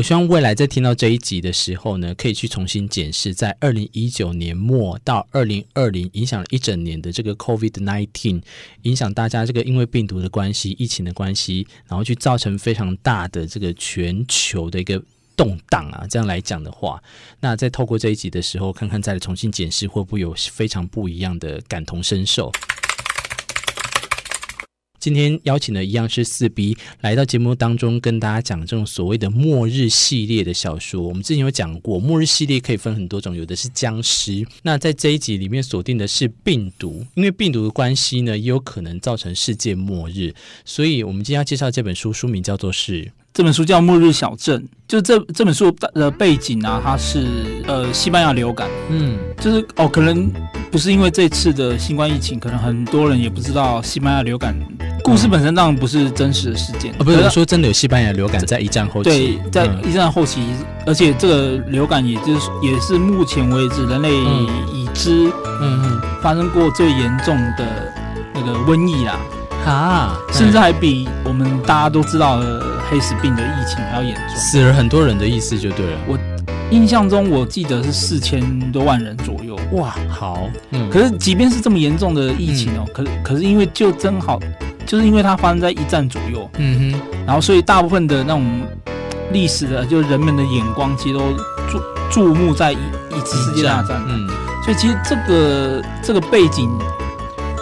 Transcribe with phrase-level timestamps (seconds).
[0.00, 8.40] 我希望未来在听到这一集的时候呢，可以去重新检视，在二零一九年末到二零二零影响了一整年的这个 COVID-19，
[8.84, 15.02] 影响大家这个因为病毒的关系、疫情的关系，然后去造成非常大的这个全球的一个
[15.36, 16.06] 动荡啊。
[16.08, 17.02] 这样来讲的话，
[17.40, 22.50] 那在透过这一集的时候，看看再重新检视，会不会有非常不一样的感同身受。
[25.00, 31.00] 今天邀请的一样是四 B 来到节目当中，跟大家讲这种所谓的末日系列的小说。
[31.00, 34.46] 我们之前有讲过，末日系列可以分很多种，有的是僵尸。
[34.62, 40.34] 那在这一集里面锁定的是病毒，因为病毒的关系呢，也有可能造成世界末日。
[40.66, 43.10] 所以我们今天要介绍这本书，书名叫做是。
[43.32, 50.30] 这本书叫《末日小镇》，就这这本书的背景啊，它是呃西班牙流感，嗯，就是哦，可能
[50.68, 54.58] 不是因为这次的新冠疫情，可能很多人也不知道西班牙流感。
[55.02, 64.14] 故事本身当然不是真实的事件，哦，不是说真的有西班牙流感在一战后期，对，在一战后期，嗯，而且这个流感也就是也是目前为止人类
[64.72, 67.92] 已知，嗯嗯，发生过最严重的
[68.34, 69.18] 那个瘟疫啦。
[69.66, 75.98] 啊，甚至还比我们大家都知道的黑死病的疫情还要严重，死了很多人的意思就对了。
[76.08, 76.18] 我
[76.70, 79.58] 印象中我记得是四千多万人左右。
[79.72, 80.88] 哇，好，嗯。
[80.88, 84.40] 可是即便是这么严重的疫情哦，嗯、可是可是因为就正好，
[84.90, 87.00] 就是因为它发生在一战左右，嗯哼。
[87.24, 88.44] 然后所以大部分的那种
[89.30, 91.32] 历史的，就是人们的眼光其实都
[91.70, 94.28] 注注目在一一次世界大战，嗯。
[94.64, 96.68] 所以其实这个这个背景。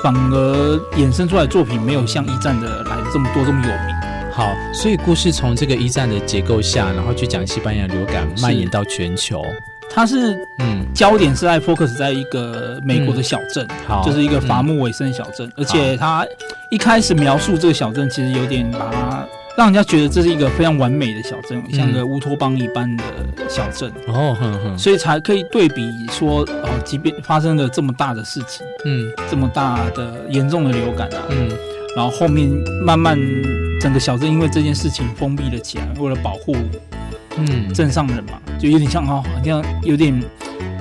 [0.00, 3.97] 反而衍生出来的作品没有像一战的来的这么多这么有名。
[4.38, 9.44] 好，所以故事从这个一战的结构下，然后去讲西班牙流感蔓延到全球。
[9.90, 16.24] 它是嗯，焦点是在 focus 在一个美国的小镇，好、嗯，就是一个伐木韦森小镇，嗯、而且它
[16.70, 19.26] 一开始描述这个小镇，其实有点把它。
[19.56, 23.02] 让人家觉得这是一个非常完美的小镇，像个乌托邦一般的
[23.48, 31.48] 小镇哦，哼哼，所以才可以对比说，哦，即便发生了这么大的事情，嗯，这么大的严重的流感啊，嗯，
[31.96, 32.48] 然后后面
[32.84, 33.18] 慢慢
[33.80, 36.56] 整个小镇因为这件事情封闭了起来，为了保护，
[37.36, 40.22] 嗯，镇上人嘛，就有点像哦，好像有点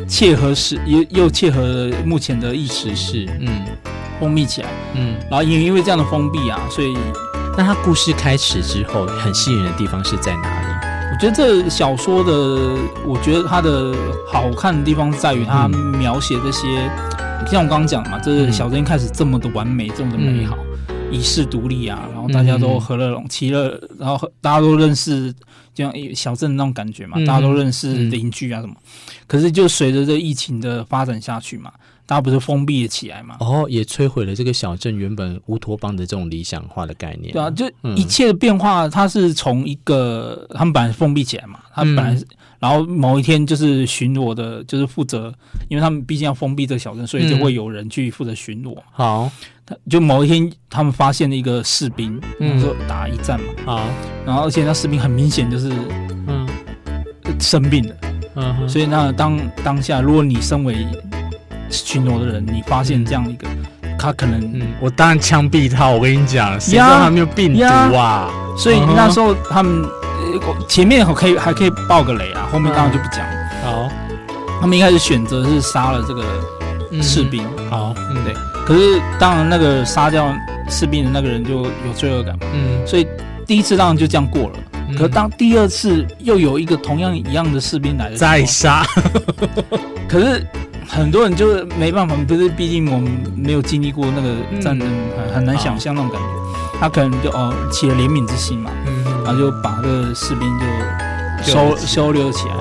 [0.07, 3.61] 切合时，又又切合目前的意识是，嗯，
[4.19, 6.95] 封闭起来，嗯，然后也因为这样的封闭啊，所以。
[7.59, 10.67] 那他故事开始之后，很吸引人的地方是在哪里？
[11.11, 12.31] 我觉得这小说的，
[13.03, 13.95] 我觉得它的
[14.31, 16.67] 好看的地方在于它描写这些，
[17.17, 20.55] 嗯、像我刚刚讲嘛，这是小镇一开始这么的完美，这么的美好，
[21.11, 25.33] 遗、嗯、世独立啊，然后大家都和乐融其乐，然后大家都认识，
[25.73, 28.75] 就像小镇那种感觉嘛，嗯、大家都认识邻居啊什么。
[29.25, 31.71] 可是就随着这疫情的发展下去嘛。
[32.07, 33.35] 大家不是封闭了起来嘛？
[33.41, 37.33] 哦，也摧毁了这个小镇原本乌托邦的这种理想化的概念。
[37.33, 42.25] 对啊，就一切的变化，它是从一个他们本来封闭起来嘛，他们本来是，
[42.59, 45.33] 然后某一天就是巡逻的，就是负责，
[45.67, 48.75] 因为他们毕竟要封闭这个小镇，所以就会有人去负责巡逻。
[48.91, 49.29] 好，
[49.65, 53.89] 他就某一天他们发现了一个士兵，嗯，说打一战嘛，好，
[54.25, 55.71] 然后而且那士兵很明显就是
[56.27, 56.47] 嗯。
[57.39, 57.95] 生病了，
[58.35, 60.87] 嗯，所以那当当下如果你身为
[61.69, 65.87] 巡逻的人，你发现这样一个，嗯、他可能，嗯，我当然枪毙他。
[65.87, 67.59] 我跟你讲，谁知道他没有病毒
[67.95, 68.29] 啊？
[68.57, 69.85] 所以那时候他们，
[70.67, 73.25] 前面可以还可以爆个雷啊，后面当然就不讲。
[73.63, 73.89] 好，
[74.59, 76.23] 他们一开始选择是杀了这个
[77.01, 77.43] 士兵。
[77.57, 78.33] 嗯、好，嗯，对。
[78.65, 80.33] 可是当然那个杀掉
[80.69, 82.47] 士兵的那个人就有罪恶感嘛。
[82.53, 83.07] 嗯，所以
[83.45, 84.53] 第一次当然就这样过了。
[84.89, 88.83] 嗯、可是当第二次又有一个同样一样的士兵来了，再杀。
[90.07, 90.47] 可是。
[90.87, 94.87] 很多人就是没办法，不是，毕竟我们没有经历过那个战争，
[95.17, 96.27] 很很难想象那种感觉。
[96.79, 98.71] 他可能就哦起了怜悯之心嘛，
[99.25, 102.53] 然后就把这个士兵就收收留起来。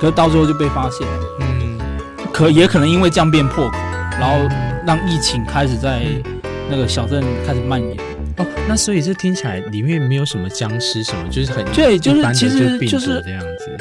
[0.00, 1.78] 可是到最后就被发现了，嗯，
[2.32, 3.76] 可也可能因为这样变破口，
[4.18, 4.48] 然后
[4.86, 6.02] 让疫情开始在
[6.68, 7.96] 那个小镇开始蔓延。
[8.38, 13.76] 哦，那所以这听起来里面没有什么僵尸什么，就是很对，就是其实就是这样子。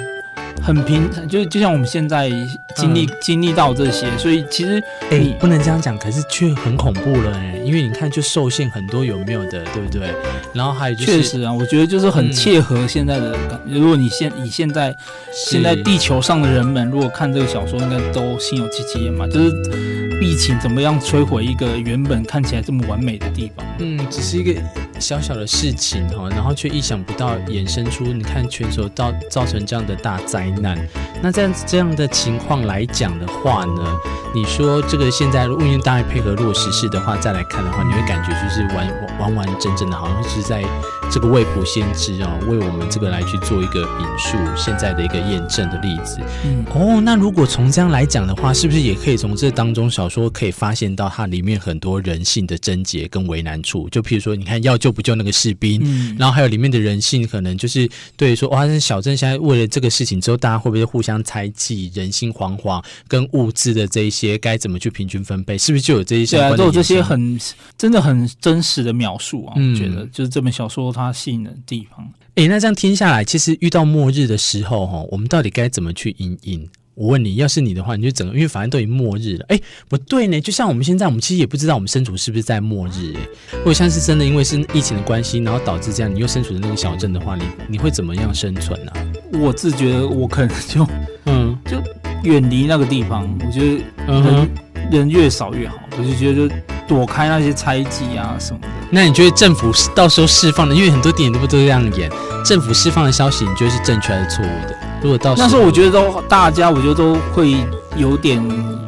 [0.69, 2.29] 很平，就就像我们现在
[2.75, 4.79] 经历、嗯、经历到这些，所以其实
[5.09, 10.13] 你、欸、不能这样讲，可是却很恐怖了哎、欸，因为你看就受限很多有没有的，对不对？
[10.53, 13.35] 然后还有就是，确实啊，我觉得就是很切合现在的。
[13.65, 14.95] 嗯、如果你现以现在
[15.33, 19.25] 现在地球上的人们，如果看这个小说，应该都心有戚戚焉嘛。
[19.27, 23.65] 就是疫情怎么样摧毁一个原本看起来这么完美的地方？
[23.79, 24.53] 嗯，只是一个
[24.99, 30.77] 小小的事情哈，然后却意想不到衍生出你看全球造造成这样的大灾难。
[31.21, 33.97] 那这样这样的情况来讲的话呢，
[34.33, 40.63] 你说这个现在如果因为大家配合落实式的话，再来看的话，你会感觉就是完完完整整的，好像是在
[41.11, 46.19] 这个未卜先知哦，为我们这个来去做一个引述现在的一个验证的例子。
[46.45, 53.89] 嗯，哦，那如果从这样来讲的话，是不是也可以从这当中小说可以发现到它里面很多人性的症结跟为难处？
[53.89, 65.57] 就譬如说，你看要救不救那个士兵，嗯，然后还有里面的人性，可能就是对说，哇，这小镇现在为了这个事情之后，大家会不会互相猜忌，人心惶惶，跟物资的这一些该怎么去平均分配？
[65.57, 66.37] 是不是就有这一些？
[66.37, 67.39] 对啊，都有这些很
[67.77, 69.53] 真的很真实的描述啊。
[69.57, 72.07] 嗯，我觉得就是这本小说它吸引的地方。
[72.35, 76.69] 哎，那这样听下来，其实遇到末日的时候，哈，我们到底该怎么去应应？
[76.95, 79.45] 我问你，要是你的话，你就整个，因为反正都已经末日了。
[79.49, 83.13] 哎，不对呢，就像我们现在，我们其实也不知道我们身处是不是在末日。
[83.15, 83.19] 哎，
[83.53, 88.91] 如果像是真的，因为是疫情的关系，然后导致这样，你又身处的那个小镇的话，你你会怎么样生存呢？
[88.91, 89.05] 啊？
[89.39, 90.87] 我自觉得我可能就
[91.25, 91.81] 嗯，就
[92.23, 93.27] 远离那个地方。
[93.45, 94.49] 我觉得嗯哼。
[94.91, 96.55] 人越少越好，我就觉得就
[96.87, 98.67] 躲开那些猜忌啊什么的。
[98.89, 102.09] 那你觉得政府到时候释放的，因为很多电影都不都这样演，
[102.43, 104.75] 政府释放的消息，你觉得是正确还是错误的？
[105.01, 107.55] 如果到那时候我觉得都大家，我觉得都会
[107.95, 108.41] 有点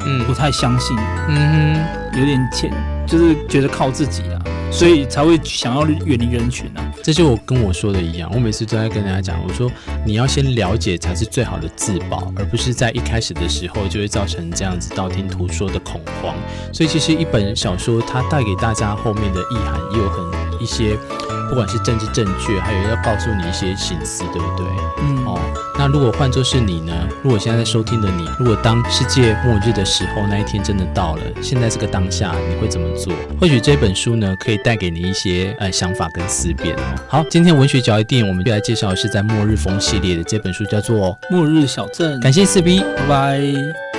[0.06, 0.96] 嗯不太相信，
[1.30, 2.72] 嗯哼，有点欠，
[3.08, 4.40] 就是觉得靠自己啊。
[4.74, 6.92] 所以才会想要远离人群啊！
[7.04, 9.70] 这就我跟我说的一样，我每次都在跟大家讲，我说
[10.06, 16.34] 你要先了解才是最好的自保，而不是在一开始的时候就会造成这样子道听途说的恐慌。
[16.72, 20.98] 所以其实一本小说它带给大家后面的意涵也有很一些。
[21.52, 24.66] 不管是政治正确，还有要告诉你一些隐私，对不对？
[25.04, 25.38] 嗯哦，
[25.78, 26.94] 那如果换作是你呢？
[27.22, 33.14] 如果现在在收听的你，如果当世界末日的时候，那一天真的到了，现在这个当下，你会怎么做？
[33.38, 36.82] 或许这本书呢，可以带给你一些呃想法跟思辨哦。
[37.10, 40.98] 好，今天文学角一电影，我们就来介绍的是在末日风系列的这本书，叫做
[41.30, 42.18] 《末日小镇》。
[42.22, 43.91] 感谢四 B，拜拜。